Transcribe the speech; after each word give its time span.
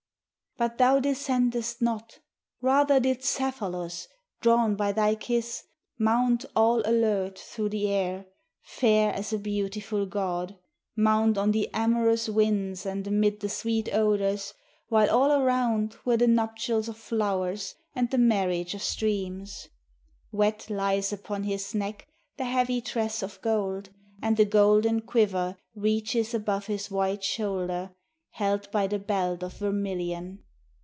But 0.57 0.77
thou 0.77 0.99
descendedst 0.99 1.81
not; 1.81 2.19
rather 2.61 2.99
did 2.99 3.23
Cephalus, 3.23 4.07
drawn 4.41 4.75
by 4.75 4.91
thy 4.91 5.15
kiss, 5.15 5.63
Mount 5.97 6.43
all 6.55 6.81
alert 6.85 7.39
through 7.39 7.69
the 7.69 7.87
air, 7.89 8.25
fair 8.61 9.11
as 9.13 9.31
a 9.33 9.39
beautiful 9.39 10.05
god, 10.05 10.59
Mount 10.95 11.35
on 11.37 11.51
the 11.51 11.67
amorous 11.73 12.27
winds 12.29 12.85
and 12.85 13.07
amid 13.07 13.39
the 13.39 13.47
sweet 13.49 13.91
odors, 13.93 14.53
While 14.89 15.09
all 15.09 15.31
around 15.31 15.95
were 16.05 16.17
the 16.17 16.27
nuptials 16.27 16.87
of 16.89 16.97
flowers 16.97 17.73
and 17.95 18.11
the 18.11 18.17
marriage 18.19 18.75
of 18.75 18.83
streams. 18.83 19.67
Wet 20.33 20.69
lies 20.69 21.11
upon 21.13 21.43
his 21.43 21.73
neck 21.73 22.07
the 22.37 22.45
heavy 22.45 22.81
tress 22.81 23.23
of 23.23 23.41
gold, 23.41 23.89
and 24.21 24.35
the 24.37 24.45
golden 24.45 24.99
quiver 25.01 25.57
Reaches 25.75 26.33
above 26.35 26.65
his 26.67 26.91
white 26.91 27.23
shoulder, 27.23 27.95
held 28.33 28.69
by 28.71 28.85
the 28.87 28.99
belt 28.99 29.41
of 29.43 29.53
vermilion. 29.53 30.39